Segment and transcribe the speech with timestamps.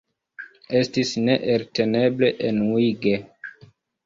[0.79, 3.15] Estis neelteneble enuige.